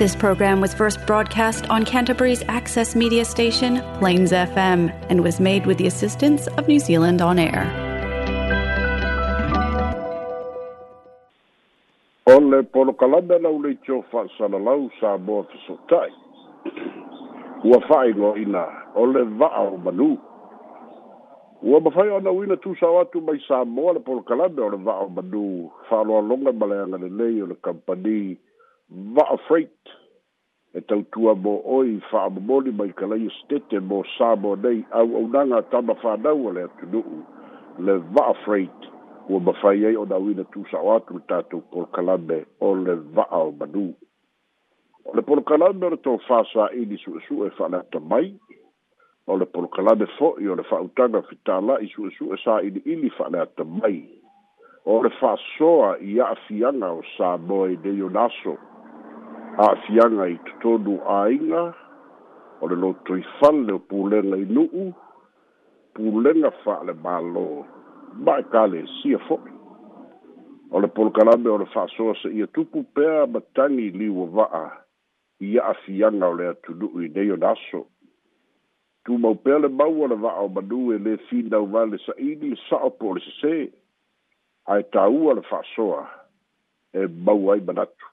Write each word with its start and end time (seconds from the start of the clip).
This 0.00 0.16
program 0.16 0.62
was 0.62 0.72
first 0.72 0.96
broadcast 1.06 1.68
on 1.68 1.84
Canterbury's 1.84 2.42
access 2.48 2.96
media 2.96 3.22
station, 3.26 3.82
Plains 3.98 4.32
FM, 4.32 4.88
and 5.10 5.22
was 5.22 5.38
made 5.38 5.66
with 5.66 5.76
the 5.76 5.86
assistance 5.86 6.46
of 6.56 6.66
New 6.68 6.78
Zealand 6.78 7.20
On 7.20 7.38
Air. 7.38 7.62
O 12.32 12.38
le 12.52 12.62
polokalana 12.74 13.36
lau 13.46 13.52
lei 13.66 13.74
tio 13.84 13.98
fa'asalalau 14.14 14.88
sa 15.00 15.10
moa 15.26 15.44
fesotai 15.52 16.08
ua 17.72 17.80
fa'ailoa'ina 17.90 18.64
o 18.96 19.04
le 19.12 19.22
va'a 19.42 19.66
o 19.68 19.76
manū 19.84 20.10
ua 21.70 21.80
mafai 21.88 22.08
ana 22.16 22.30
uina 22.38 22.56
tusao 22.64 22.96
atu 23.04 23.20
mai 23.28 23.36
sa 23.48 23.60
moa 23.74 23.92
le 23.92 24.00
polokalana 24.08 24.62
ole 24.68 24.78
le 24.78 24.84
va'a 24.88 25.04
o 25.04 25.08
manū 25.20 25.46
fa'aloaloga 25.90 26.56
ma 26.60 26.66
le 26.72 26.76
agalelei 26.86 27.36
o 27.44 27.52
le 27.52 27.56
kampani 27.66 28.20
va 28.90 29.24
afraid 29.38 29.70
e 30.74 30.80
tau 30.82 31.02
tua 31.14 31.34
mo 31.34 31.52
oi 31.76 31.90
fa 32.10 32.24
amoli 32.28 32.70
mai 32.78 32.90
kalai 32.98 33.28
stete 33.38 33.78
mo 33.80 34.02
sa 34.16 34.34
mo 34.34 34.54
nei 34.56 34.84
au 34.90 35.08
au 35.18 35.24
nanga 35.34 35.62
tama 35.70 35.94
fa 36.02 36.16
nau 36.24 36.50
le 36.54 36.62
atu 36.66 36.84
nuu 36.92 37.06
le 37.84 37.94
va 38.14 38.24
afraid 38.34 38.78
ua 39.30 39.40
mawhai 39.46 39.84
ei 39.90 39.96
o 39.96 40.04
na 40.10 40.16
wina 40.24 40.44
tu 40.52 40.64
sa 40.70 40.78
o 40.82 40.90
atu 40.96 41.20
tatu 41.28 41.60
por 41.70 41.86
kalame 41.94 42.38
o 42.60 42.74
le 42.74 42.94
va 43.14 43.24
au 43.30 43.52
manu 43.58 43.84
o 45.06 45.14
le 45.14 45.22
por 45.22 45.42
kalame 45.44 45.86
o 45.86 45.90
le 45.90 45.96
tau 45.96 46.18
fa 46.26 46.42
sa 46.52 46.66
ini 46.74 46.98
su 46.98 47.20
su 47.28 47.44
e 47.46 47.50
fa 47.58 47.68
nata 47.68 48.00
mai 48.00 48.34
o 49.26 49.36
le 49.38 49.46
por 49.46 49.68
kalame 49.74 50.06
fo 50.18 50.34
i 50.42 50.46
o 50.48 50.54
le 50.58 50.62
fa 50.66 50.82
utanga 50.82 51.22
fitala 51.30 51.78
i 51.82 51.86
su 51.94 52.10
su 52.18 52.32
e 52.34 52.38
sa 52.44 52.58
ini 52.62 52.82
ini 52.86 53.08
fa 53.10 53.28
nata 53.30 53.64
mai 53.64 54.02
o 54.84 55.02
le 55.02 55.10
fa 55.20 55.34
soa 55.58 55.94
i 56.00 56.18
a 56.20 56.34
fianga 56.48 56.90
o 56.90 57.02
sa 57.16 57.36
mo 57.36 57.64
e 57.66 57.76
deyo 57.76 58.08
naso 58.10 58.58
a'afiaga 59.60 60.24
i 60.32 60.36
totonu 60.62 60.94
āiga 61.12 61.62
o 62.62 62.68
le 62.70 62.76
loto 62.80 63.12
ifale 63.20 63.74
o 63.74 63.80
pulega 63.90 64.38
inu'u 64.40 64.84
pulega 65.96 66.48
fa'alemālō 66.62 67.42
ma 68.26 68.38
e 68.40 68.44
kalesia 68.54 69.18
fo'i 69.26 69.52
o 70.72 70.80
le 70.80 70.88
polokalame 70.96 71.50
o 71.52 71.58
le 71.62 71.66
fa'asoa 71.74 72.14
se'ia 72.22 72.46
tupu 72.56 72.84
pea 72.96 73.26
matagi 73.34 73.90
liua 74.00 74.26
va'a 74.38 74.64
i 75.44 75.50
a'afiaga 75.62 76.30
o 76.32 76.38
le 76.40 76.46
atunu'u 76.54 77.02
i 77.08 77.10
nei 77.18 77.34
o 77.34 77.36
le 77.42 77.48
aso 77.52 77.82
tumau 79.04 79.36
pea 79.46 79.58
le 79.66 79.68
mau 79.82 79.92
o 80.06 80.08
le 80.14 80.16
va'a 80.24 80.40
o 80.46 80.52
manū 80.56 80.86
e 80.96 81.02
lē 81.08 81.18
finauva 81.28 81.84
le 81.92 82.00
sa'ili 82.06 82.54
le 82.54 82.62
sa'opo 82.68 83.12
o 83.12 83.18
le 83.18 83.24
sesē 83.28 83.58
ae 84.76 84.88
tāua 84.96 85.36
le 85.40 85.44
fa'asoa 85.52 86.00
e 87.00 87.04
mau 87.28 87.52
ai 87.52 87.60
manatu 87.66 88.09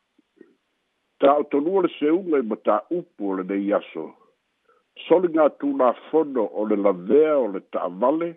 ta 1.20 1.34
o 1.42 1.44
to 1.50 1.60
nuole 1.60 1.88
se 2.00 2.10
un 2.20 2.34
e 2.36 2.42
mata 2.50 2.76
upo 2.98 3.26
le 3.38 3.44
de 3.50 3.56
yaso 3.70 4.04
soli 5.08 5.28
nga 5.34 5.46
tu 5.60 5.68
la 5.80 5.90
fondo 6.10 6.44
o 6.60 6.62
le 6.70 6.76
la 6.86 6.92
vea 7.08 7.36
o 7.46 7.48
le 7.54 7.62
ta 7.73 7.82
vale 8.02 8.30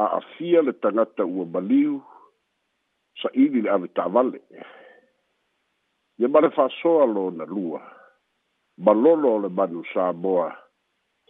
a 0.00 0.02
afia 0.18 0.60
le 0.62 0.72
tangata 0.82 1.22
ua 1.34 1.44
baliu 1.52 1.94
sa 3.20 3.28
ili 3.44 3.60
le 3.62 3.70
ave 3.74 3.88
ta 3.96 4.04
vale 4.14 4.38
ye 6.20 6.26
bale 6.32 6.48
fa 6.56 6.64
soa 6.80 7.04
lo 7.14 7.22
na 7.38 7.44
lua 7.54 7.80
balolo 8.84 9.28
o 9.36 9.38
le 9.44 9.48
manu 9.56 9.80
sa 9.92 10.12
boa 10.22 10.48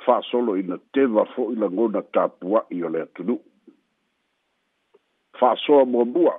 fa 0.04 0.14
solo 0.30 0.50
ina 0.60 0.76
teva 0.92 1.22
fo 1.32 1.42
ila 1.52 1.66
ngona 1.74 2.00
ta 2.14 2.22
pua 2.40 2.60
i 2.76 2.78
o 2.86 2.88
le 2.94 3.00
atunu 3.06 3.34
fa 5.38 5.48
soa 5.64 5.84
mua 5.92 6.04
bua 6.14 6.36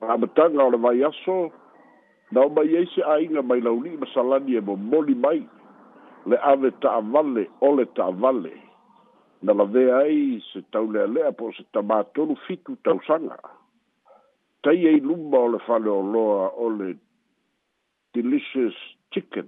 Ma 0.00 0.14
betanga 0.22 0.60
o 0.68 0.70
le 0.70 0.76
vai 0.84 1.00
aso, 1.08 1.50
na 2.32 2.40
o 2.46 2.48
mai 2.48 2.74
ai 2.78 2.86
se 2.94 3.02
ainga 3.02 3.42
mai 3.42 3.60
launi 3.60 3.96
ma 3.96 4.06
salani 4.14 4.56
e 4.56 4.60
momoli 4.60 5.14
mai 5.14 5.40
le 6.26 6.36
ave 6.52 6.70
ta 6.82 6.96
avale 6.98 7.44
o 7.60 7.74
le 7.76 7.84
ta 7.96 8.02
avale 8.10 8.52
na 9.42 9.52
la 9.58 9.64
vea 9.64 9.96
ai 9.98 10.42
se 10.50 10.60
tau 10.72 10.90
lea 10.94 11.06
lea 11.06 11.32
po 11.38 11.52
se 11.56 11.62
tamatolu 11.72 12.34
fitu 12.46 12.74
tau 12.84 12.98
sanga 13.06 13.38
tai 14.62 14.86
ei 14.90 15.00
lumba 15.08 15.38
o 15.38 15.48
le 15.54 15.58
fale 15.66 15.88
o 15.90 16.00
loa 16.02 16.50
o 16.64 16.68
le 16.78 16.88
delicious 18.14 18.74
chicken 19.10 19.46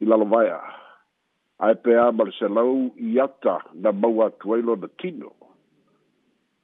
i 0.00 0.04
lalovaya 0.04 0.60
ae 1.64 1.74
pea 1.84 2.12
ma 2.12 2.24
le 2.28 2.32
selau 2.38 2.92
i 3.00 3.16
ata 3.20 3.62
na 3.72 3.90
mau 3.92 4.20
atuailo 4.22 4.76
na 4.76 4.88
tino 5.00 5.32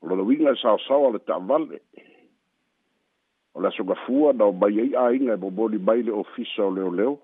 lona 0.02 0.22
uiga 0.22 0.52
e 0.52 0.60
saosao 0.62 1.06
a 1.06 1.10
le 1.12 1.18
ta 1.24 1.34
avale 1.40 1.80
o 3.62 3.64
le 3.64 3.68
asogafua 3.68 4.32
na 4.32 4.44
o 4.44 4.52
mai 4.52 4.78
ai 4.80 4.94
aiga 4.94 5.34
e 5.34 5.36
momoli 5.36 5.78
mai 5.78 6.02
le 6.02 6.12
ofisa 6.12 6.62
o 6.64 6.70
leoleo 6.74 7.18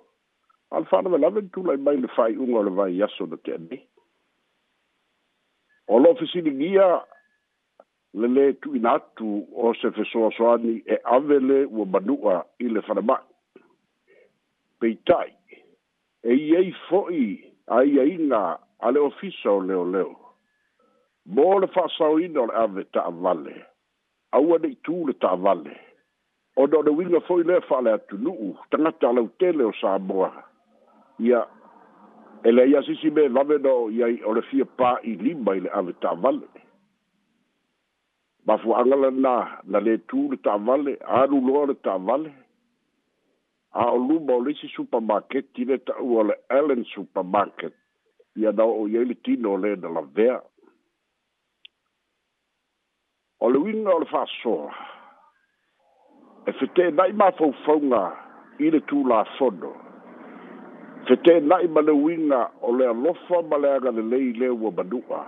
ale 0.71 0.85
fa'alavelave 0.87 1.41
le 1.41 1.49
tula'i 1.51 1.77
mai 1.83 1.97
le 1.99 2.09
fa'ai'uga 2.09 2.59
o 2.59 2.63
le 2.63 2.71
vaiaso 2.79 3.27
na 3.27 3.37
te 3.43 3.51
anei 3.55 3.83
o 5.91 5.99
lo'o 5.99 6.15
fesiligia 6.15 6.87
le 8.19 8.27
lē 8.35 8.47
tu'ina 8.63 8.93
atu 8.99 9.29
o 9.55 9.75
se 9.75 9.91
fesoasoani 9.97 10.83
e 10.87 10.97
ave 11.17 11.39
lē 11.45 11.59
ua 11.71 11.85
manu'a 11.93 12.37
i 12.65 12.69
le 12.71 12.81
fanama'i 12.83 13.65
peita'i 14.81 15.33
e 16.23 16.35
iai 16.35 16.71
fo'i 16.89 17.27
aiaiga 17.67 18.45
a 18.81 18.89
le 18.91 19.01
ofisa 19.09 19.51
o 19.51 19.61
leoleo 19.61 20.15
mo 21.37 21.59
le 21.59 21.67
fa'asaoina 21.75 22.41
o 22.41 22.47
le 22.51 22.55
ave 22.65 22.85
ta'avale 22.95 23.57
aua 24.37 24.57
ne'itū 24.61 25.07
le 25.09 25.13
ta'avale 25.19 25.87
o 26.59 26.67
do 26.67 26.83
do 26.83 26.93
winga 26.95 27.21
foi 27.29 27.43
le 27.45 27.61
fa 27.69 27.79
le 27.87 27.93
tunu 28.09 28.35
tangata 28.71 29.13
le 29.17 29.23
tele 29.39 29.63
o 29.65 29.73
Samoa 29.81 30.33
ia 31.19 31.47
ele 32.45 32.67
ia 32.71 32.83
sisi 32.83 33.11
me 33.11 33.29
lave 33.29 33.59
do 33.63 33.89
ia 33.91 34.07
o 34.27 34.35
le 34.35 34.43
fia 34.51 34.65
pa 34.65 34.99
i 35.11 35.15
lima 35.23 35.55
i 35.55 35.61
le 35.61 35.71
ave 35.79 35.93
tavale 36.03 36.49
mafuaga 38.47 38.97
lana 39.03 39.35
na 39.71 39.79
lē 39.87 39.95
tū 40.11 40.21
le 40.33 40.37
tavale 40.43 40.97
alu 41.21 41.39
loa 41.47 41.67
le 41.71 41.75
tavale 41.75 42.33
a 43.73 43.87
o 43.95 43.99
luma 44.09 44.35
o 44.35 44.41
leisi 44.43 44.67
supermaketi 44.75 45.65
le 45.69 45.77
taʻua 45.87 46.21
o 46.23 46.27
le 46.29 46.35
allen 46.59 46.83
supermarket 46.95 47.75
ia 48.35 48.51
na 48.53 48.65
oo 48.67 48.87
iai 48.91 49.05
le 49.09 49.15
tino 49.25 49.55
o 49.55 49.61
lē 49.63 49.77
na 49.81 49.89
lavea 49.95 50.43
o 53.45 53.47
le 53.51 53.59
uiga 53.63 53.91
o 53.95 53.99
le 54.03 54.07
fa'asoa 54.11 54.98
e 56.49 56.53
fete 56.53 56.85
na 56.91 57.07
ima 57.13 57.31
fau 57.39 57.53
faunga 57.65 58.01
i 58.65 58.71
le 58.75 58.81
tū 58.91 59.03
la 59.11 59.21
fono. 59.37 59.73
Fete 61.09 61.35
na 61.49 61.59
ima 61.67 61.81
le 61.89 61.95
winga 62.05 62.41
o 62.67 62.73
le 62.77 62.87
alofa 62.93 63.43
ma 63.51 63.57
le 63.63 63.69
aga 63.77 63.91
le 63.99 64.03
lei 64.13 64.33
le 64.41 64.49
ua 64.57 64.71
manua. 64.77 65.21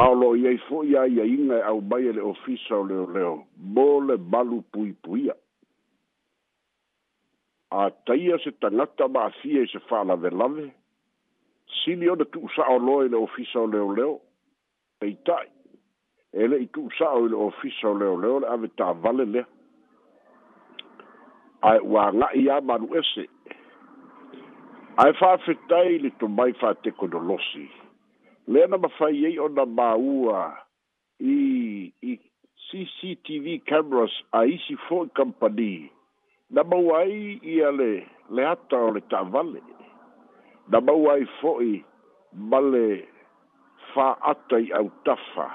Aolo 0.00 0.34
i 0.36 0.44
ei 0.50 0.58
fo 0.66 0.82
ia 0.84 1.04
ia 1.16 1.24
inga 1.36 1.60
au 1.70 1.80
mai 1.90 2.12
le 2.16 2.20
ofisa 2.32 2.74
o 2.76 2.84
leo 2.90 3.06
leo. 3.16 3.34
Mo 3.74 3.86
le 4.08 4.16
malu 4.32 4.62
pui 4.72 4.92
puia. 5.02 5.34
A 7.70 7.90
taia 8.06 8.36
se 8.44 8.50
tangata 8.60 9.08
ma 9.08 9.24
afia 9.30 9.62
i 9.64 9.68
se 9.72 9.80
whala 9.88 10.16
ve 10.16 10.30
lave. 10.30 10.66
Sini 11.78 12.08
ona 12.12 12.24
tu 12.32 12.38
usa 12.46 12.64
o 12.68 12.76
loa 12.78 13.04
i 13.06 13.12
le 13.14 13.22
ofisa 13.26 13.56
o 13.62 13.66
leo 13.66 13.88
leo. 13.96 14.14
Peitai. 15.00 15.46
Ele 16.32 16.56
i 16.66 16.70
tu 16.74 16.80
usa 16.90 17.08
o 17.18 17.24
i 17.24 17.28
le 17.32 17.38
ofisa 17.48 17.86
o 17.90 17.94
leo 18.00 18.14
leo 18.22 18.36
le 18.44 18.52
ave 18.54 18.68
ta 18.78 18.92
vale 19.04 19.24
lea 19.34 19.46
ae 21.64 21.78
ua 21.88 22.10
ga'i 22.22 22.42
a 22.52 22.58
manu 22.70 22.88
ese 23.00 23.24
ae 25.04 25.14
fa'afetai 25.20 25.96
le 26.04 26.10
tomai 26.20 26.52
fa'atekonolosi 26.60 27.64
lea 28.54 28.68
na 28.70 28.78
mafai 28.84 29.24
ai 29.30 29.38
ona 29.46 29.64
māua 29.78 30.40
i 31.34 31.36
i 32.10 32.14
cctv 32.68 33.56
cameras 33.70 34.12
a 34.40 34.44
isi 34.56 34.76
fo'i 34.88 35.08
kampani 35.16 35.72
na 36.54 36.62
maua 36.70 37.00
ai 37.06 37.38
ia 37.56 37.72
le 37.80 37.90
le 38.36 38.46
ata 38.52 38.84
o 38.88 38.92
le 38.98 39.00
ta'avale 39.14 39.62
na 40.72 40.84
maua 40.88 41.16
ai 41.16 41.24
fo'i 41.40 41.74
ma 42.50 42.60
le 42.68 42.86
fa'aata 43.94 44.60
i 44.60 44.68
autafa 44.82 45.48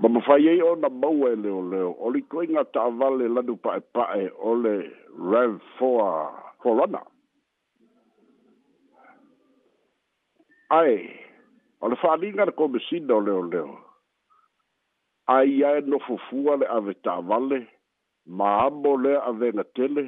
ma 0.00 0.08
mafai 0.16 0.48
ai 0.56 0.60
ona 0.72 0.88
maua 1.04 1.30
e 1.36 1.36
leoleo 1.44 1.90
o 2.06 2.10
likoiga 2.16 2.64
ta'avale 2.74 3.28
lanu 3.34 3.58
pa'epa'e 3.68 4.26
o 4.50 4.54
le 4.64 4.76
Rev 5.18 5.60
4 5.78 6.30
for 6.62 6.76
runner. 6.76 7.02
Ai, 10.70 11.20
o 11.84 11.88
le 11.88 11.96
whaalinga 12.00 12.46
na 12.46 12.52
komisina 12.56 13.12
o 13.14 13.20
leo 13.20 13.42
leo. 13.42 13.78
Ai 15.28 15.62
ai 15.68 15.80
no 15.84 15.98
fufua 16.06 16.56
le 16.56 16.66
ave 16.76 16.94
tāwale, 17.04 17.66
ma 18.26 18.66
amo 18.66 18.96
le 18.96 19.14
ave 19.20 19.52
na 19.52 19.64
tele, 19.76 20.04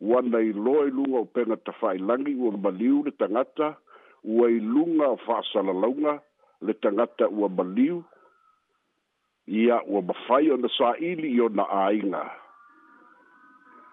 wana 0.00 0.40
i 0.42 0.50
loa 0.52 0.86
i 0.86 1.14
o 1.18 1.24
penga 1.24 1.56
ta 1.62 1.72
langi, 2.08 2.34
ua 2.34 2.50
maliu 2.58 3.04
le 3.04 3.10
tangata, 3.12 3.76
ua 4.24 4.50
i 4.50 4.58
lunga 4.60 5.06
o 5.14 5.16
whaasala 5.26 5.72
launga 5.72 6.20
le 6.66 6.72
tangata 6.82 7.28
ua 7.30 7.48
maliu, 7.48 8.02
ia 9.46 9.78
ua 9.86 10.02
mawhai 10.02 10.50
o 10.50 10.56
na 10.56 10.68
saili 10.78 11.28
i 11.30 11.40
o 11.40 11.48
na 11.48 11.62
ainga. 11.86 12.22
Ia 12.26 12.41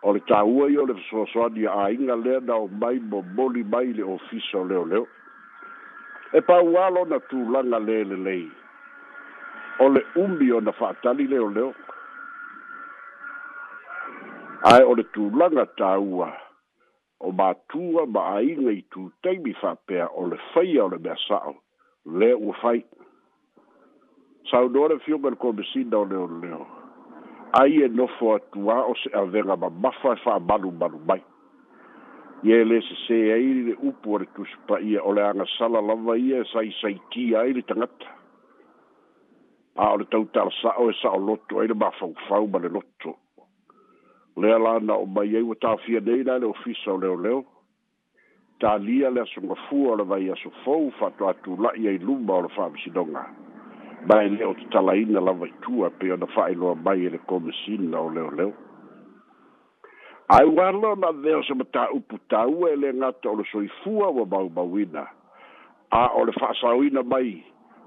o 0.02 0.12
le 0.16 0.22
tāua 0.32 0.70
i 0.72 0.78
o 0.80 0.86
le 0.88 0.94
fesoasoani 0.98 1.66
aiga 1.74 2.16
lea 2.24 2.40
na 2.48 2.56
o 2.66 2.68
mai 2.82 3.00
momoli 3.12 3.64
mai 3.74 3.92
le 3.98 4.04
ofisa 4.14 4.58
o 4.62 4.64
leoleo 4.72 5.06
e 6.40 6.42
pauā 6.50 6.86
lona 6.96 7.20
tulaga 7.32 7.80
lelelei 7.88 8.46
o 9.84 9.90
le 9.96 10.04
umi 10.24 10.52
ona 10.60 10.72
fa'atali 10.80 11.28
leoleo 11.34 11.74
ae 14.72 14.88
o 14.92 14.96
le 15.02 15.08
tulaga 15.18 15.66
tāua 15.82 16.32
o 17.28 17.34
mātua 17.42 18.08
ma 18.16 18.24
aiga 18.40 18.72
i 18.78 18.82
tutaimi 18.96 19.52
fa'apea 19.62 20.08
o 20.22 20.28
le 20.32 20.40
faia 20.54 20.86
o 20.88 20.90
le 20.96 21.02
mea 21.04 21.20
sa'o 21.28 21.56
lea 22.22 22.38
ua 22.40 22.56
fai 22.64 22.84
saunoa 24.52 24.94
le 24.94 25.00
fioga 25.04 25.30
le 25.36 25.44
komesina 25.44 25.98
o 26.00 26.06
leoleo 26.14 26.64
le 26.64 26.78
ai 27.52 27.82
e 27.84 27.88
nofo 27.88 28.34
atua 28.36 28.86
o 28.86 28.96
se 28.96 29.10
avega 29.14 29.56
mamafa 29.58 30.14
e 30.14 30.18
fa'amalumalu 30.24 31.00
mai 31.08 31.24
ia 32.44 32.62
e 32.62 32.66
lē 32.66 32.78
sesē 32.86 33.18
ai 33.34 33.42
lile 33.54 33.74
upu 33.90 34.14
o 34.16 34.20
le 34.20 34.26
tusipaia 34.36 35.02
o 35.04 35.14
le 35.14 35.24
agasala 35.24 35.82
lava 35.82 36.18
ia 36.18 36.42
e 36.44 36.50
saisaitia 36.54 37.40
ai 37.42 37.54
le 37.54 37.62
tagata 37.62 38.06
a 39.76 39.90
o 39.94 39.98
le 39.98 40.06
tautalasa'o 40.06 40.90
e 40.92 40.94
sa'oloto 41.02 41.60
ai 41.60 41.68
le 41.68 41.74
mafaufau 41.74 42.48
ma 42.48 42.60
le 42.60 42.70
loto 42.70 43.18
lea 44.38 44.58
la 44.62 44.78
na 44.80 44.94
o 45.02 45.06
mai 45.06 45.36
ai 45.36 45.42
ua 45.42 45.56
tafia 45.56 46.00
nei 46.00 46.24
lae 46.24 46.40
le 46.40 46.46
ofisa 46.54 46.92
o 46.94 46.98
leoleo 47.02 47.46
talia 48.60 49.10
le 49.10 49.22
asogafua 49.26 49.94
o 49.94 49.96
le 49.96 50.04
vai 50.04 50.30
aso 50.30 50.54
fou 50.64 50.92
fa 51.00 51.08
ato 51.10 51.28
atula'i 51.30 51.88
ai 51.88 51.98
luma 51.98 52.34
o 52.34 52.42
le 52.46 52.50
fa'amisinoga 52.54 53.49
mai 54.06 54.30
le 54.30 54.46
o 54.46 54.54
talaina 54.72 55.20
lava 55.20 55.46
itua 55.48 55.90
pe 55.90 56.12
ona 56.14 56.26
fa'ailoa 56.28 56.76
mai 56.84 57.06
e 57.06 57.10
le 57.10 57.20
komisina 57.28 58.00
o 58.00 58.10
leoleo 58.10 58.54
ae 60.30 60.46
ua 60.46 60.72
lao 60.72 60.96
na 60.96 61.08
ave 61.08 61.36
o 61.36 61.44
se 61.44 61.54
matāupu 61.54 62.18
taua 62.30 62.72
e 62.72 62.76
le 62.76 62.92
gata 62.94 63.30
o 63.30 63.36
le 63.36 63.44
soifua 63.52 64.08
ua 64.10 64.26
maumauina 64.26 65.08
a 65.92 66.08
o 66.16 66.24
le 66.26 66.32
fa'asaoina 66.32 67.04
mai 67.04 67.44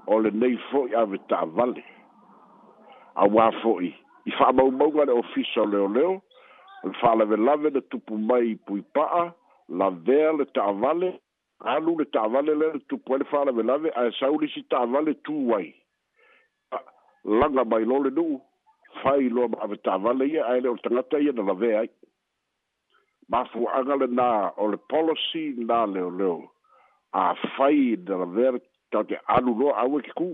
o 0.07 0.19
lenei 0.19 0.57
fo'i 0.71 0.95
ave 0.95 1.17
ta'avale 1.29 1.83
auā 3.15 3.51
fo'i 3.61 3.89
i 4.25 4.31
fa'amaumauga 4.37 5.05
le 5.05 5.11
ofisa 5.11 5.61
o 5.61 5.65
leoleo 5.65 6.21
le 6.83 6.93
fa'alavelave 7.01 7.69
na 7.73 7.81
tupu 7.89 8.17
mai 8.17 8.47
i 8.53 8.55
puipa'a 8.55 9.31
lavea 9.69 10.31
le 10.37 10.45
ta'avale 10.45 11.19
alu 11.63 11.97
le 11.99 12.05
ta'avale 12.05 12.55
lea 12.55 12.73
le 12.73 12.79
tupu 12.89 13.13
ai 13.13 13.19
le 13.19 13.25
fa'alavelave 13.25 13.89
ae 13.95 14.11
saulisi 14.19 14.63
ta'avale 14.69 15.13
tuai 15.23 15.73
laga 17.25 17.63
mai 17.65 17.85
lo 17.85 18.03
le 18.03 18.09
nuu 18.11 18.35
fai 19.01 19.25
i 19.25 19.29
loa 19.35 19.45
e 19.45 19.49
ma 19.51 19.57
avetavale 19.63 20.25
ia 20.27 20.43
ae 20.51 20.59
lē 20.61 20.69
o 20.69 20.75
le 20.75 20.81
tagata 20.83 21.17
ia 21.19 21.31
na 21.31 21.43
lavea 21.49 21.79
ai 21.79 21.89
mafuaaga 23.29 23.95
lenā 24.01 24.27
o 24.57 24.67
le 24.71 24.77
polosi 24.91 25.45
nā 25.67 25.77
leoleo 25.93 26.43
afai 27.11 27.95
na 28.07 28.15
lavea 28.23 28.51
tau 28.91 29.03
te 29.09 29.17
alu 29.35 29.55
loa 29.61 29.77
auake 29.81 30.11
ku 30.19 30.29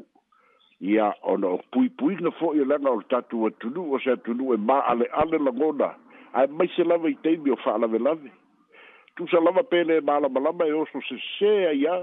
ia 0.92 1.14
ona 1.32 1.48
o 1.56 1.58
puipuiga 1.72 2.32
foʻi 2.40 2.60
o 2.64 2.70
leaga 2.72 2.90
o 2.92 3.00
le 3.00 3.06
tatu 3.10 3.46
atunuu 3.48 3.94
o 3.94 4.00
se 4.04 4.12
atunuu 4.12 4.54
e 4.56 4.58
maaleale 4.58 5.38
lagona 5.46 5.90
ae 6.38 6.48
maise 6.58 6.84
lava 6.84 7.10
itaimi 7.10 7.52
o 7.52 7.56
faalavelave 7.64 8.32
tusa 9.16 9.38
lava 9.46 9.64
pelē 9.72 9.94
e 9.98 10.06
malamalama 10.10 10.66
e 10.66 10.74
oso 10.82 11.00
sesē 11.10 11.54
aiā 11.72 11.96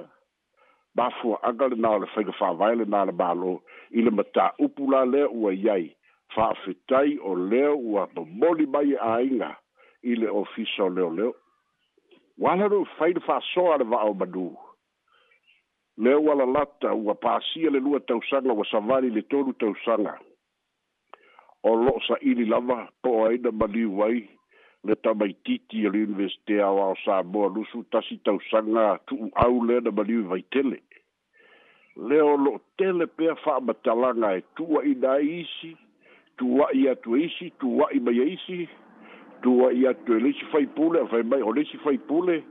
bafuaaga 0.97 1.69
lenā 1.75 1.91
o 1.97 2.01
le 2.03 2.09
faiga 2.15 2.33
fa'avae 2.41 2.77
le 2.81 2.87
mālō 2.93 3.53
i 3.99 4.05
le 4.07 4.13
matā'upu 4.19 4.89
la 4.93 5.03
lea 5.13 5.29
ua 5.39 5.53
iai 5.55 5.83
fa'afetai 6.35 7.19
o 7.31 7.35
lea 7.51 7.73
ua 7.77 8.07
momoli 8.17 8.67
mai 8.75 8.95
e 8.95 8.97
āiga 9.11 9.51
i 10.07 10.15
le 10.21 10.29
ofisa 10.43 10.85
o 10.87 10.95
leoleo 10.99 11.35
ua 12.39 12.55
la 12.61 12.69
lo'u 12.73 12.87
fai 12.97 13.13
le 13.17 13.23
fa'asoa 13.29 13.75
a 13.77 13.81
le 13.83 13.87
va'ao 13.93 14.15
manū 14.23 14.47
lea 16.07 16.19
ua 16.25 16.39
lalata 16.41 16.95
ua 17.05 17.15
pasia 17.27 17.71
le 17.75 17.81
lua 17.87 18.01
tausaga 18.09 18.53
ua 18.59 18.67
savali 18.71 19.11
le 19.17 19.23
tolu 19.33 19.53
tausaga 19.63 20.17
o 21.71 21.75
lo'o 21.85 22.01
sa'ili 22.09 22.49
lava 22.55 22.81
to'oaina 23.03 23.53
maliu 23.61 24.03
ai 24.09 24.21
le 24.85 24.95
tamaitiiti 24.97 25.79
i 25.83 25.91
le 25.91 26.03
universite 26.07 26.61
aoao 26.63 26.95
sa 27.05 27.23
moa 27.23 27.49
lusu 27.55 27.83
tasi 27.91 28.17
tausaga 28.25 28.87
tu'uau 29.07 29.65
lea 29.67 29.81
na 29.85 29.91
maliu 29.97 30.21
i 30.25 30.31
vaitele 30.33 30.79
lea 32.09 32.25
o 32.33 32.37
lo'o 32.45 32.61
tele 32.79 33.07
pea 33.19 33.35
fa'amatalaga 33.45 34.37
e 34.39 34.43
tua'ina 34.57 35.09
ai 35.17 35.27
isi 35.43 35.73
tua'i 36.39 36.89
atu 36.93 37.17
e 37.17 37.25
isi 37.27 37.51
tua'i 37.61 38.01
maia 38.07 38.25
e 38.27 38.33
isi 38.37 38.59
tua'i 39.43 39.87
atu 39.91 40.17
e 40.17 40.21
leisi 40.25 40.45
faipule 40.53 41.01
afai 41.01 41.23
mai 41.31 41.43
o 41.43 41.53
leisi 41.57 41.79
faipule 41.85 42.43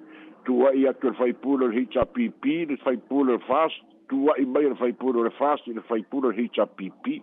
tua'i 0.45 0.88
atu 0.89 1.07
e 1.07 1.10
le 1.12 1.18
faipule 1.22 1.68
le 1.68 1.86
hpp 1.94 2.44
le 2.72 2.77
faipule 2.86 3.30
e 3.31 3.36
o 3.36 3.38
le 3.38 3.44
fast 3.51 3.81
tua'i 4.10 4.45
mai 4.54 4.66
o 4.66 4.69
le 4.74 4.81
faipule 4.81 5.19
o 5.19 5.24
le 5.27 5.33
fast 5.39 5.68
i 5.68 5.74
le 5.77 5.81
faipule 5.89 6.27
o 6.27 6.31
le 6.33 6.48
hpp 6.50 7.19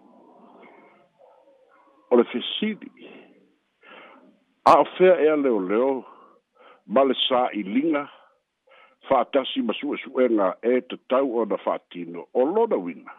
o 2.11 2.17
le 2.17 2.25
fesili 2.33 2.91
a 4.65 4.71
e 4.73 4.79
o 4.81 4.85
fea 4.99 5.21
ea 5.23 5.37
leoleo 5.37 6.05
ma 6.87 7.03
le 7.05 7.15
sā'iliga 7.29 8.03
fa'atasi 9.09 9.63
ma 9.63 9.73
suʻesu'ega 9.75 10.55
e 10.63 10.81
tatau 10.87 11.39
ona 11.43 11.57
fa'atino 11.57 12.27
o 12.35 12.45
lona 12.45 12.77
uina 12.77 13.11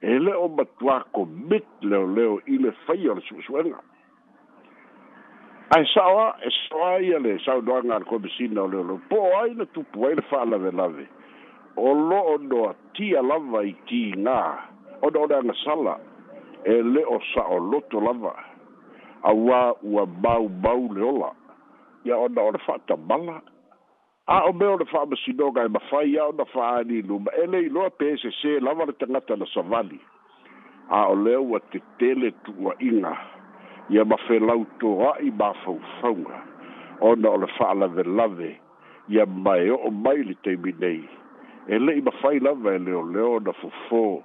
e 0.00 0.18
le 0.18 0.34
o 0.34 0.46
matuā 0.48 1.02
komit 1.12 1.66
leoleo 1.82 2.38
i 2.46 2.58
le 2.62 2.70
faia 2.86 3.10
o 3.12 3.16
le 3.18 3.22
suʻesu'ega 3.28 3.80
ae 5.76 5.84
sa'oa 5.94 6.28
e 6.46 6.50
soa 6.56 6.92
ia 7.02 7.18
le 7.18 7.38
saunoaga 7.42 7.98
ko 7.98 7.98
le 8.00 8.04
komisina 8.10 8.62
o 8.62 8.70
leoleo 8.70 9.00
po 9.10 9.18
ai 9.42 9.54
na 9.54 9.66
tupu 9.66 10.06
ai 10.06 10.14
le 10.14 10.22
fa'alavelave 10.30 11.06
o 11.76 11.88
lo'o 11.94 12.36
noa 12.46 12.74
tia 12.94 13.22
lava 13.22 13.64
i 13.66 13.74
tigā 13.90 14.40
ona 15.02 15.18
ona 15.18 15.36
agasala 15.38 15.98
e 16.62 16.78
sa 17.34 17.42
o 17.50 17.58
loto 17.58 18.00
lava 18.00 18.34
aua 19.22 19.74
ua 19.82 20.06
baubau 20.06 20.88
le 20.94 21.02
ola 21.02 21.30
ia 22.04 22.16
ona 22.16 22.42
o 22.42 22.50
le 22.50 22.58
fa'atamala 22.66 23.40
a 24.26 24.42
o 24.48 24.52
mea 24.52 24.70
o 24.70 24.76
le 24.78 24.84
fa'amasinoga 24.84 25.64
e 25.64 25.68
mafai 25.68 26.16
a 26.18 26.26
ona 26.28 26.44
fa'aliluma 26.44 27.30
e 27.42 27.46
le 27.50 27.58
iloa 27.66 27.90
pe 27.90 28.04
esesē 28.14 28.60
lava 28.64 28.84
le 28.86 28.92
tagata 29.00 29.36
na 29.36 29.46
savali 29.54 30.00
a 30.90 31.06
o 31.08 31.14
lea 31.14 31.40
ua 31.40 31.60
tetele 31.70 32.30
tu'uaʻiga 32.44 33.16
ia 33.90 34.04
mafelautoa'i 34.04 35.30
mafaufauga 35.30 36.38
ona 37.08 37.28
o 37.30 37.36
le 37.36 37.46
fa'alavelave 37.58 38.50
ia 39.08 39.26
mae 39.26 39.70
o'o 39.70 39.90
mai 39.90 40.22
le 40.28 40.34
taimi 40.44 40.72
nei 40.78 41.02
e 41.66 41.78
le'i 41.78 42.00
mafai 42.00 42.38
lava 42.40 42.74
e 42.74 42.78
leoleo 42.78 43.40
na 43.40 43.50
fofō 43.60 44.22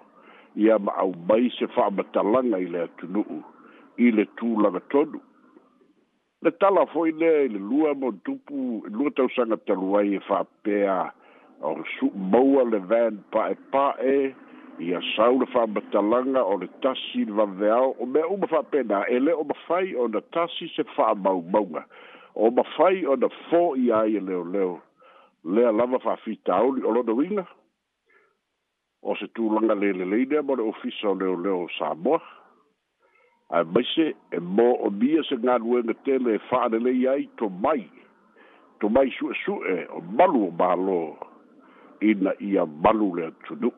ia 0.56 0.79
ma'au 0.79 1.13
mai 1.29 1.50
se 1.60 1.67
fa'amatalaga 1.67 2.58
i 2.58 2.67
le 2.67 2.82
atunu'u 2.88 3.41
i 4.01 4.12
le 4.12 4.23
tūlanga 4.39 4.79
tonu. 4.91 5.19
Le 6.43 6.51
tala 6.59 6.85
foi 6.91 7.12
le 7.12 7.47
le 7.47 7.59
lua 7.59 7.93
mo 7.95 8.12
tupu, 8.25 8.83
lua 8.91 9.12
tau 9.15 9.29
sanga 9.35 9.55
taluai 9.67 10.17
e 10.17 10.21
whapea 10.29 10.97
o 11.62 11.75
su 11.95 12.09
maua 12.15 12.65
le 12.67 12.79
van 12.89 13.21
pae 13.31 13.55
pae, 13.71 14.33
i 14.83 14.89
a 14.97 15.00
sau 15.15 15.38
le 15.39 15.47
whamatalanga 15.53 16.41
o 16.43 16.57
le 16.59 16.67
tasi 16.83 17.23
le 17.27 17.31
vaveau, 17.38 17.95
o 18.01 18.05
mea 18.05 18.27
uma 18.27 18.50
whapena, 18.51 19.05
e 19.07 19.19
le 19.19 19.31
o 19.33 19.43
mawhai 19.47 19.93
o 19.95 20.07
na 20.07 20.19
tasi 20.33 20.67
se 20.75 20.83
whamau 20.97 21.39
maunga, 21.53 21.85
o 22.35 22.51
mawhai 22.51 23.05
o 23.05 23.15
na 23.15 23.29
fō 23.47 23.63
i 23.79 23.91
aie 24.01 24.19
leo 24.19 24.43
leo, 24.43 24.79
lea 25.43 25.71
lava 25.71 26.00
whawhita 26.03 26.53
auri 26.57 26.83
o 26.83 26.91
lona 26.91 27.13
winga, 27.15 27.45
o 29.01 29.15
se 29.15 29.29
tūlanga 29.38 29.77
le 29.79 29.93
le 29.95 30.05
leidea 30.05 30.41
mo 30.41 30.55
le 30.57 30.63
ofisa 30.67 31.07
o 31.13 31.15
leo 31.15 31.38
leo 31.39 31.67
Samoa, 31.77 32.19
ae 33.57 33.63
maise 33.75 34.05
e 34.33 34.39
mo 34.41 34.69
o 34.81 34.88
mia 35.01 35.22
se 35.29 35.36
galuega 35.45 35.93
tele 36.05 36.29
e 36.36 36.39
fa'alelei 36.50 37.01
ai 37.13 37.24
tomai 37.38 37.81
tomai 38.81 39.07
su'esu'e 39.17 39.77
o 39.93 40.00
malu 40.17 40.41
o 40.48 40.51
mālō 40.62 41.01
ina 42.12 42.33
ia 42.50 42.63
malu 42.86 43.10
le 43.17 43.27
atunu'u 43.29 43.72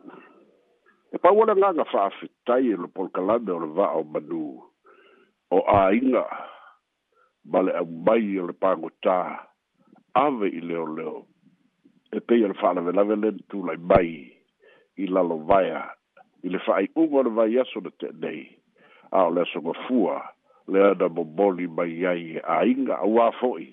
e 1.13 1.19
pau 1.23 1.41
ale 1.43 1.55
gaga 1.61 1.83
fa'afetai 1.91 2.63
e 2.73 2.79
lo 2.81 2.87
polokalame 2.95 3.51
o 3.55 3.59
le 3.63 3.69
va'a 3.77 3.99
o 3.99 4.03
manu 4.15 4.45
o 5.51 5.59
āiga 5.79 6.23
ma 7.51 7.59
le 7.67 7.73
aumai 7.83 8.29
o 8.41 8.47
le 8.47 8.55
pagotā 8.63 9.19
ave 10.23 10.47
i 10.57 10.61
leoleo 10.63 11.17
e 12.15 12.23
pei 12.27 12.45
o 12.47 12.47
le 12.49 12.57
fa'alavelave 12.63 13.19
lena 13.19 13.43
tulai 13.51 13.77
mai 13.91 14.13
i 15.03 15.07
lalovaea 15.11 15.83
i 16.47 16.55
le 16.55 16.59
fa'ai'uga 16.65 17.21
o 17.25 17.27
le 17.27 17.35
vaiaso 17.41 17.83
na 17.83 17.91
te'enei 17.99 18.43
a 19.11 19.23
o 19.25 19.29
le 19.29 19.41
asogafua 19.41 20.29
lea 20.67 20.93
na 20.99 21.09
boboli 21.09 21.67
mai 21.67 22.05
ai 22.05 22.37
e 22.37 22.41
aiga 22.47 22.97
auā 23.03 23.31
fo'i 23.39 23.69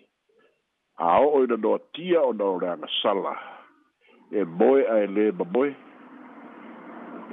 a 0.98 1.18
o'o 1.20 1.42
i 1.44 1.50
na 1.50 1.56
noatia 1.56 2.20
ona 2.22 2.44
o 2.44 2.58
le 2.60 2.68
agasala 2.70 3.34
e 4.38 4.44
moe 4.44 4.82
ae 4.92 5.06
lē 5.06 5.24
maboe 5.38 5.72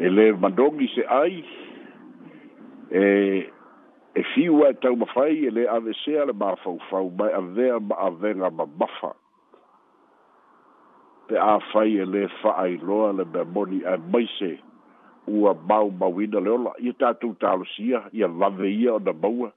e 0.03 0.08
lē 0.10 0.25
madogi 0.41 0.86
e 0.86 0.94
se 0.96 1.03
ai 1.22 1.39
e 2.91 3.01
e 4.20 4.24
fiu 4.34 4.63
ae 4.65 4.74
taumafai 4.82 5.36
e 5.48 5.51
lē 5.56 5.65
avesea 5.75 6.25
le 6.25 6.34
mafaufau 6.34 7.12
mai 7.20 7.32
avea 7.34 7.79
ma 7.79 7.96
avega 8.08 8.50
mamafa 8.50 9.12
pe 11.27 11.36
a 11.38 11.60
fai 11.72 12.00
e 12.03 12.06
lē 12.06 12.25
fa'ailoa 12.41 13.12
le 13.20 13.25
mea 13.34 13.44
moni 13.53 13.84
ae 13.86 13.98
maise 14.12 14.58
ua 15.29 15.53
mau 15.67 15.89
mauina 15.91 16.39
leola 16.39 16.71
ia 16.77 16.93
tatou 16.93 17.33
talosia 17.33 18.03
ia 18.12 18.27
lave 18.27 18.69
ia 18.75 18.93
ona 18.93 19.13
maua 19.13 19.50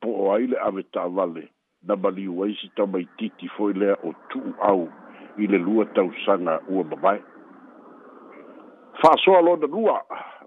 po 0.00 0.08
o 0.22 0.32
ai 0.34 0.46
le 0.46 0.56
ave 0.68 0.82
taavale 0.92 1.44
na 1.86 1.96
maliu 1.96 2.42
ai 2.44 2.54
se 2.60 2.68
taumaitiiti 2.76 3.48
foi 3.56 3.72
lea 3.72 3.94
o 4.04 4.12
tu'u 4.28 4.52
au 4.62 4.88
i 5.38 5.46
le 5.46 5.58
lua 5.58 5.84
tausaga 5.94 6.54
ua 6.68 6.84
mamae 6.90 7.20
fa'asoa 9.02 9.40
lona 9.42 9.66
lua 9.66 9.96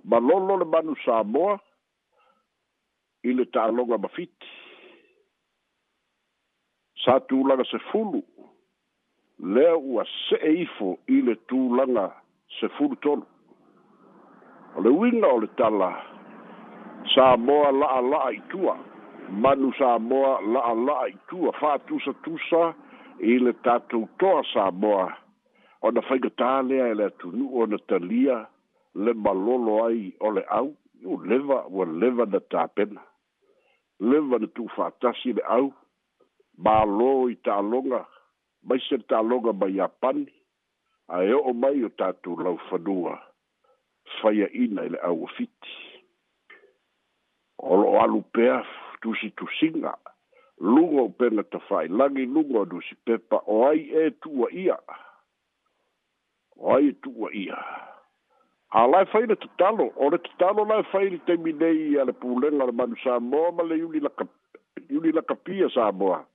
ma 0.09 0.19
lolo 0.19 0.57
le 0.59 0.65
manu 0.65 0.95
samoa 1.05 1.59
i 3.23 3.33
le 3.33 3.45
ta'aloga 3.45 3.97
mafiti 3.97 4.47
sa 7.05 7.19
tulaga 7.19 7.63
sefulu 7.65 8.23
lea 9.43 9.75
ua 9.77 10.03
se'e 10.29 10.51
ifo 10.63 10.97
i 11.07 11.21
le 11.21 11.35
tulaga 11.47 12.09
sefulu 12.59 12.95
tolu 12.95 13.25
o 14.75 14.79
le 14.85 14.89
uiga 14.99 15.27
o 15.35 15.37
le 15.43 15.47
tala 15.57 15.91
samoa 17.15 17.69
la'ala'a 17.81 18.29
itua 18.39 18.75
manu 19.41 19.69
samoa 19.79 20.33
la'ala'a 20.53 21.05
itua 21.15 21.49
fa'atusatusa 21.61 22.61
i 23.29 23.33
le 23.45 23.53
tatou 23.65 24.05
toa 24.19 24.41
samoa 24.53 25.05
ona 25.85 26.01
faigatā 26.07 26.49
lea 26.69 26.85
e 26.93 26.95
le 26.99 27.07
o 27.59 27.61
na 27.71 27.77
talia 27.89 28.37
le 29.03 29.11
malolo 29.23 29.73
ai 29.87 30.03
o 30.25 30.27
le 30.35 30.43
au 30.59 30.69
u 31.11 31.15
leva 31.29 31.57
ua 31.73 31.85
leva 32.01 32.23
na 32.33 32.39
tapena 32.51 33.01
leva 34.09 34.35
na 34.41 34.47
tu'ufa'atasi 34.55 34.99
tasi 35.29 35.29
e 35.29 35.33
le 35.37 35.43
au 35.57 35.69
mālō 36.65 37.09
i 37.33 37.35
ta'aloga 37.45 38.01
mai 38.67 38.79
se 38.85 38.95
le 39.01 39.05
ta'aloga 39.09 39.51
mai 39.59 39.73
iapani 39.77 40.27
ae 41.13 41.33
o 41.49 41.51
mai 41.61 41.83
o 41.87 41.89
tatou 41.99 42.39
laufanua 42.43 43.13
Faya 44.21 44.47
ina 44.53 44.81
le 44.93 44.97
auafiti 45.01 45.73
o 47.57 47.75
lo'o 47.77 47.99
alu 48.01 48.21
pea 48.33 48.63
tusitusiga 49.01 49.93
luga 50.59 51.01
o 51.01 51.09
pena 51.17 51.43
tafailagi 51.43 52.25
luga 52.25 52.59
o 52.59 52.65
dusi 52.65 52.95
pepa 53.05 53.37
o 53.47 53.67
ai 53.67 53.79
e 54.01 54.05
ia. 54.51 54.77
o 56.57 56.75
ai 56.75 56.87
e 57.41 57.43
a 58.77 58.79
lai 58.91 59.05
fai 59.11 59.23
le 59.31 59.35
tatalo 59.35 59.85
o 59.95 60.09
le 60.09 60.17
tatalo 60.17 60.63
lae 60.65 60.83
fai 60.91 61.09
le 61.09 61.19
taimi 61.27 61.51
nei 61.53 61.97
a 62.01 62.03
le 62.05 62.13
pulega 62.13 62.65
le 62.65 62.71
manu 62.77 62.95
samoa 63.03 63.51
ma 63.51 63.63
le 63.63 63.75
iuli 63.77 63.99
laka 63.99 64.25
iuli 64.89 65.11
lakapia 65.11 65.69
samoa 65.69 66.25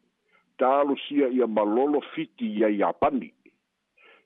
talosia 0.59 1.29
ia 1.29 1.47
malolo 1.47 2.01
fiti 2.13 2.47
iai 2.61 2.79
iapani 2.79 3.33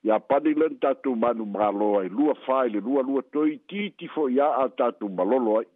ia 0.04 0.18
pani 0.20 0.54
lani 0.54 0.76
tatou 0.82 1.14
manu 1.16 1.44
malo 1.46 1.98
ai 1.98 2.08
lua 2.08 2.34
faile 2.46 2.80
lua 2.80 3.02
lua 3.02 3.22
toi 3.32 3.52
titi 3.68 4.06
foi 4.14 4.38
a 4.46 4.48
a 4.62 4.64
tatou 4.68 5.08
malolo 5.08 5.52
ai 5.58 5.66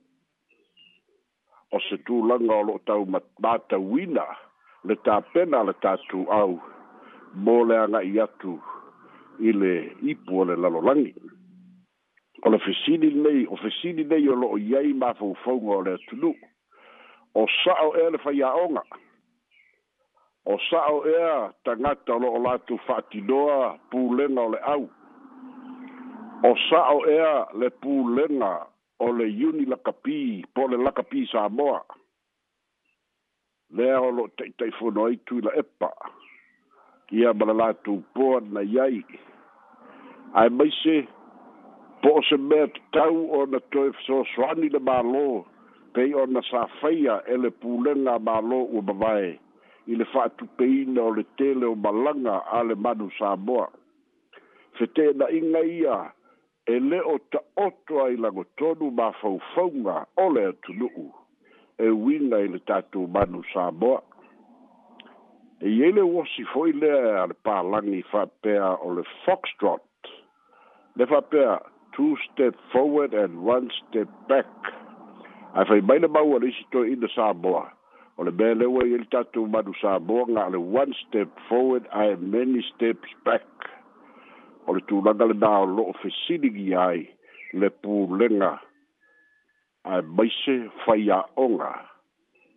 o 1.75 1.78
se 1.87 1.97
tulaga 2.06 2.54
o 2.61 2.66
loo 2.68 2.78
tau 2.87 3.04
matauina 3.42 4.25
le 4.87 4.95
tapena 5.04 5.59
le 5.68 5.73
tatou 5.85 6.25
au 6.40 6.52
mo 7.45 7.56
le 7.68 7.76
aga'i 7.85 8.21
atu 8.25 8.52
i 9.49 9.50
le 9.61 9.73
ipu 10.11 10.40
o 10.42 10.45
le 10.49 10.54
lalolagi 10.62 11.12
o 12.45 12.47
le 12.52 12.59
fesili 12.66 13.11
nei 13.25 13.40
o 13.52 13.54
fesili 13.62 14.02
nei 14.11 14.26
o 14.33 14.35
lo'o 14.42 14.59
i 14.68 14.71
ai 14.78 14.92
mafaufauga 15.02 15.73
o 15.78 15.83
le 15.87 15.92
atunuu 15.99 16.35
o 17.40 17.42
sa'o 17.62 17.88
ea 18.00 18.09
le 18.11 18.18
faiaoga 18.25 18.83
o 20.47 20.55
sa'o 20.71 20.99
ea 21.07 21.50
tagata 21.67 22.15
o 22.15 22.19
lo'o 22.23 22.38
latu 22.38 22.79
fa'atinoa 22.87 23.79
pulega 23.91 24.41
o 24.47 24.50
le 24.55 24.59
au 24.75 24.83
o 26.49 26.53
sa'o 26.71 26.99
ea 27.11 27.35
le 27.59 27.69
pulega 27.71 28.53
o 29.03 29.07
le 29.19 29.26
iuni 29.41 29.65
lakapī 29.73 30.47
po 30.55 30.69
le 30.71 30.79
lakapī 30.87 31.21
samoa 31.35 31.83
lea 33.76 33.99
o 33.99 34.09
lo'o 34.17 34.29
ta'ita'ifono 34.38 35.05
ai 35.11 35.17
tuila 35.26 35.50
epa 35.62 35.91
ia 37.11 37.35
ma 37.38 37.45
le 37.50 37.55
latu 37.62 37.95
poa 38.15 38.38
nai 38.55 38.75
ai 38.87 38.99
ae 40.41 40.49
maise 40.59 40.97
po 42.03 42.11
o 42.23 42.25
se 42.29 42.37
mea 42.38 42.67
tatau 42.75 43.19
ona 43.41 43.59
toe 43.75 43.91
fesoasoani 43.99 44.69
le 44.75 44.79
mālō 44.88 45.26
pei 45.95 46.15
ona 46.23 46.41
sa 46.50 46.67
faia 46.81 47.15
e 47.35 47.35
le 47.43 47.50
pulega 47.50 48.15
mālō 48.29 48.59
ua 48.75 48.83
mavae 48.93 49.35
i 49.88 49.95
le 49.97 50.05
fa'atupeina 50.12 51.00
o 51.02 51.11
le 51.16 51.25
tele 51.38 51.64
o 51.66 51.75
malaga 51.85 52.37
a 52.57 52.62
le 52.69 52.75
manu 52.85 53.09
samoa 53.19 53.66
fetena'iga 54.78 55.61
ia 55.78 55.97
e 56.75 56.78
lē 56.90 56.99
o 57.14 57.16
ta'oto 57.33 57.95
ai 58.05 58.16
lagotonu 58.25 58.90
ma 58.99 59.11
faufauga 59.21 59.97
o 60.25 60.26
le 60.35 60.43
atunu'u 60.50 61.07
e 61.87 61.90
uiga 62.05 62.38
i 62.47 62.52
le 62.55 62.59
tatou 62.71 63.07
manu 63.14 63.43
samoa 63.52 64.02
e 65.66 65.71
iai 65.76 65.93
le 65.99 66.02
uosi 66.09 66.45
fo'i 66.52 66.73
lea 66.83 66.99
e 67.12 67.19
a 67.23 67.26
le 67.31 67.35
palagi 67.47 68.02
fa'apea 68.11 68.66
o 68.87 68.93
le 68.97 69.02
foxtrot 69.25 69.83
le 70.97 71.05
fa'apea 71.12 71.50
two 71.95 72.12
step 72.26 72.55
forward 72.73 73.14
and 73.14 73.38
one 73.55 73.71
step 73.78 74.09
back 74.28 74.57
ae 75.55 75.64
fai 75.69 75.81
mai 75.88 75.99
le 76.00 76.09
maua 76.14 76.38
le 76.43 76.49
isi 76.52 76.66
toe'ina 76.75 77.09
samoa 77.14 77.64
O 78.19 78.25
le 78.25 78.33
mea 78.33 78.55
leua 78.57 78.87
i 78.89 78.97
le 78.99 79.05
tatou 79.13 79.45
manusamoga 79.47 80.41
a 80.41 80.49
le 80.49 80.57
one 80.57 80.93
step 81.05 81.29
forward 81.49 81.85
ae 81.93 82.17
many 82.17 82.63
steps 82.73 83.11
back 83.29 83.45
o 84.67 84.73
le 84.77 84.81
tulaga 84.89 85.27
lenā 85.33 85.51
o 85.65 85.67
lo'o 85.77 85.93
fesiligi 86.01 86.71
ai 86.85 87.03
le 87.61 87.69
pulega 87.83 88.51
ae 89.93 90.01
maise 90.17 90.55
faia'oga 90.85 91.73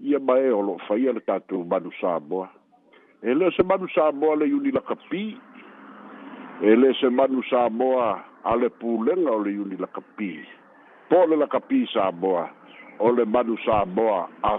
ia 0.10 0.20
ma 0.28 0.36
e 0.40 0.50
o 0.56 0.62
lo'o 0.68 0.80
faia 0.88 1.12
le 1.18 1.22
tatou 1.28 1.68
manusamoa 1.74 2.48
e 3.28 3.36
lē 3.40 3.50
se 3.56 3.64
manusamoa 3.64 4.40
le 4.40 4.46
iuni 4.54 4.72
e 6.70 6.72
lē 6.82 6.90
se 7.02 7.08
manusamoa 7.20 8.08
a 8.50 8.56
le 8.62 8.70
pulega 8.80 9.30
o 9.36 9.44
le 9.44 9.52
iuni 9.60 9.76
po 11.10 11.16
o 11.24 11.28
le 11.30 11.36
lakapī 11.44 11.82
o 13.00 13.12
le 13.12 13.26
a 13.76 14.54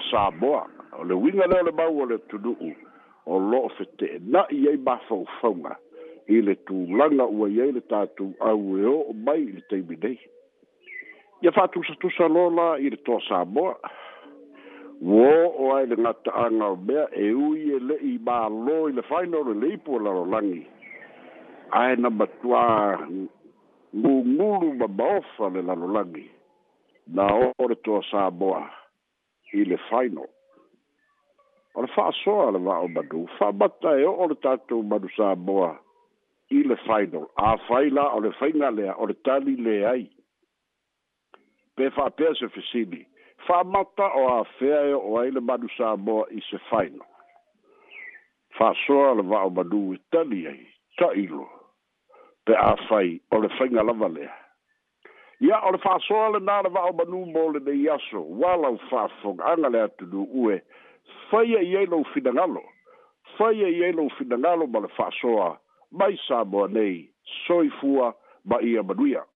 o 0.98 1.04
le 1.04 1.14
winga 1.14 1.46
leo 1.46 1.62
le 1.62 1.70
mau 1.72 2.02
o 2.02 2.04
le 2.06 2.18
tunu'u 2.28 2.70
o 3.26 3.38
lo'o 3.50 3.68
fetee 3.76 4.18
na'i 4.34 4.58
ai 4.68 4.76
mafaufauga 4.86 5.76
i 6.28 6.40
le 6.46 6.54
tulaga 6.66 7.26
ua 7.26 7.48
i 7.50 7.60
ai 7.62 7.72
le 7.72 7.80
tatou 7.90 8.34
au 8.40 8.76
e 8.78 8.84
o'o 8.94 9.12
mai 9.26 9.42
i 9.42 9.52
le 9.56 9.62
taimi 9.70 9.96
nei 10.02 10.18
ia 11.42 11.52
fa'atusatusa 11.56 12.28
lola 12.34 12.66
i 12.84 12.90
le 12.90 12.96
toa 13.06 13.20
samoa 13.28 13.74
ua 15.02 15.28
o'o 15.44 15.70
ai 15.76 15.86
le 15.92 15.96
gata'aga 16.02 16.66
o 16.74 16.76
mea 16.88 17.06
e 17.26 17.30
ui 17.34 17.70
e 17.76 17.78
le'i 17.88 18.16
mālō 18.26 18.78
i 18.90 18.96
le 18.98 19.02
faina 19.10 19.38
o 19.38 19.44
lelei 19.50 19.76
ipu 19.78 19.94
o 19.94 19.98
lalolagi 20.04 20.66
ae 21.80 21.96
na 22.02 22.10
matuā 22.10 22.66
gugulu 23.94 24.74
ma 24.82 24.88
maofa 24.98 25.52
le 25.54 25.62
lalolagi 25.62 26.26
na 27.14 27.30
o'o 27.46 27.68
le 27.70 27.78
toa 27.86 28.02
samoa 28.10 28.66
i 29.54 29.64
le 29.64 29.76
final 29.88 30.28
E 31.70 31.78
o 31.78 31.82
le 31.82 31.88
fa'asoa 31.94 32.50
le 32.52 32.58
va'o 32.58 32.88
madu 32.88 33.26
fa'abata 33.38 33.92
e 34.00 34.04
o'o 34.04 34.26
le 34.28 34.34
tatou 34.42 34.82
madu 34.82 35.08
samoa 35.16 35.70
i 36.50 36.64
le 36.66 36.76
final 36.86 37.28
afai 37.36 37.90
la 37.90 38.08
o 38.10 38.18
le 38.20 38.30
faiga 38.38 38.70
lea 38.74 38.92
o 38.98 39.06
le 39.06 39.14
tali 39.24 39.54
le 39.64 39.76
ai 39.86 40.10
pe 41.76 41.90
fa'apea 41.90 42.34
se 42.34 42.48
fesili 42.48 43.06
fa'amata 43.46 44.06
o 44.20 44.22
afea 44.40 44.80
e 44.90 44.94
o'o 44.94 45.18
ai 45.20 45.30
le 45.30 45.40
madu 45.40 45.68
samoa 45.78 46.26
i 46.30 46.40
se 46.50 46.58
final 46.70 47.06
fa'asoa 48.58 49.14
le 49.14 49.22
va'o 49.30 49.50
madu 49.50 49.92
i 49.94 49.98
tali 50.10 50.46
ai 50.48 50.66
ta'ilo 50.98 51.46
pe 52.46 52.52
afai 52.54 53.20
o 53.30 53.38
le 53.40 53.48
faiga 53.58 53.82
lava 53.82 54.08
lea 54.08 54.34
ia 55.40 55.62
o 55.66 55.70
le 55.70 55.78
fa'asoa 55.78 56.34
lenā 56.34 56.62
le 56.66 56.70
va'o 56.74 56.92
manu 56.98 57.24
mo 57.30 57.46
lenei 57.54 57.86
aso 57.88 58.26
ualau 58.42 58.76
fa'afogaaga 58.90 59.68
le 59.70 59.80
atunu 59.86 60.26
ue 60.34 60.58
faia 61.30 61.62
i 61.62 61.76
ai 61.76 61.86
lou 61.86 62.04
finagalo 62.14 62.62
faia 63.38 63.68
i 63.68 63.84
ai 63.84 63.92
lou 63.92 64.08
finagalo 64.18 64.66
ma 64.68 64.80
le 64.84 64.88
fa'asoa 64.96 65.48
mai 65.98 66.18
sa 66.26 66.44
moa 66.44 66.68
nei 66.76 66.96
soifua 67.46 68.14
ma 68.44 68.60
ia 68.72 68.82
manuia 68.82 69.24